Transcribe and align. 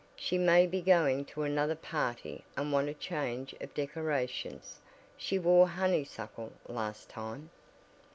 "She 0.15 0.39
may 0.39 0.65
be 0.65 0.81
going 0.81 1.25
to 1.25 1.43
another 1.43 1.75
party 1.75 2.43
and 2.57 2.71
want 2.71 2.89
a 2.89 2.93
change 2.95 3.53
of 3.61 3.71
decorations, 3.75 4.79
she 5.15 5.37
wore 5.37 5.67
honey 5.67 6.05
suckle 6.05 6.53
last 6.67 7.07
time." 7.07 7.51